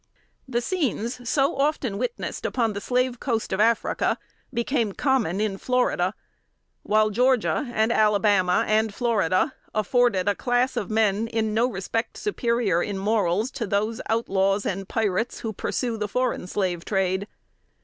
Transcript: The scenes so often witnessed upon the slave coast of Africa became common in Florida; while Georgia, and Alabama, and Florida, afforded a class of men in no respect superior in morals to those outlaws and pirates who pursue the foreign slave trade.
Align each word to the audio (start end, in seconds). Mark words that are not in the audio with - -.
The 0.47 0.61
scenes 0.61 1.29
so 1.29 1.55
often 1.57 1.99
witnessed 1.99 2.43
upon 2.43 2.73
the 2.73 2.81
slave 2.81 3.19
coast 3.19 3.53
of 3.53 3.59
Africa 3.59 4.17
became 4.51 4.93
common 4.93 5.39
in 5.39 5.59
Florida; 5.59 6.15
while 6.81 7.11
Georgia, 7.11 7.69
and 7.71 7.91
Alabama, 7.91 8.65
and 8.67 8.95
Florida, 8.95 9.53
afforded 9.75 10.27
a 10.27 10.33
class 10.33 10.75
of 10.75 10.89
men 10.89 11.27
in 11.27 11.53
no 11.53 11.67
respect 11.69 12.17
superior 12.17 12.81
in 12.81 12.97
morals 12.97 13.51
to 13.51 13.67
those 13.67 14.01
outlaws 14.09 14.65
and 14.65 14.89
pirates 14.89 15.41
who 15.41 15.53
pursue 15.53 15.97
the 15.97 16.07
foreign 16.07 16.47
slave 16.47 16.83
trade. 16.83 17.27